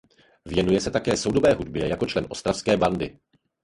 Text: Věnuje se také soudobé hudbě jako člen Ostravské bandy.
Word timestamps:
Věnuje 0.45 0.81
se 0.81 0.91
také 0.91 1.17
soudobé 1.17 1.53
hudbě 1.53 1.87
jako 1.89 2.05
člen 2.05 2.25
Ostravské 2.29 2.77
bandy. 2.77 3.19